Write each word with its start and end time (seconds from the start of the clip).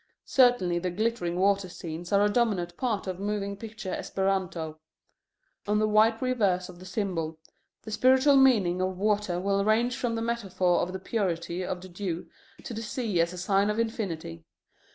Certainly 0.25 0.79
the 0.79 0.89
glittering 0.89 1.35
water 1.37 1.69
scenes 1.69 2.11
are 2.11 2.25
a 2.25 2.27
dominant 2.27 2.75
part 2.75 3.05
of 3.05 3.19
moving 3.19 3.55
picture 3.55 3.93
Esperanto. 3.93 4.79
On 5.67 5.77
the 5.77 5.87
white 5.87 6.19
reverse 6.23 6.69
of 6.69 6.79
the 6.79 6.87
symbol, 6.87 7.37
the 7.83 7.91
spiritual 7.91 8.35
meaning 8.35 8.81
of 8.81 8.97
water 8.97 9.39
will 9.39 9.63
range 9.63 9.95
from 9.95 10.15
the 10.15 10.21
metaphor 10.23 10.79
of 10.79 10.91
the 10.91 10.97
purity 10.97 11.63
of 11.63 11.81
the 11.81 11.87
dew 11.89 12.27
to 12.63 12.73
the 12.73 12.81
sea 12.81 13.21
as 13.21 13.31
a 13.31 13.37
sign 13.37 13.69
of 13.69 13.77
infinity. 13.77 14.43